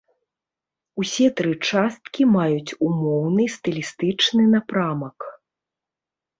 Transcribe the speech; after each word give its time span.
Усе 1.03 1.27
тры 1.41 1.51
часткі 1.69 2.21
маюць 2.37 2.75
умоўны 2.89 3.47
стылістычны 3.59 4.51
напрамак. 4.59 5.17